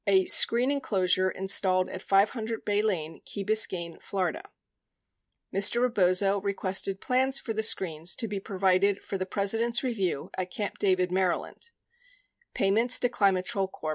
[0.07, 4.41] a "screen enclosure installed at 500 Bay Lane, Key Biscayne, Fla." 87
[5.53, 5.79] Mr.
[5.83, 10.79] Rebozo requested plans for the screens to be provided for the President's review at Camp
[10.79, 11.49] David., Md.
[11.51, 11.71] 88
[12.55, 13.89] Payments to Climatrol Corp.